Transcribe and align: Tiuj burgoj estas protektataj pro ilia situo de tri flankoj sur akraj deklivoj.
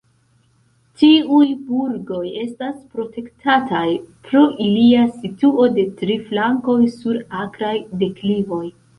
Tiuj 0.99 1.47
burgoj 1.65 2.21
estas 2.43 2.71
protektataj 2.95 3.83
pro 4.29 4.41
ilia 4.67 5.03
situo 5.17 5.67
de 5.75 5.85
tri 5.99 6.15
flankoj 6.31 6.79
sur 6.95 7.21
akraj 7.43 7.75
deklivoj. 8.05 8.63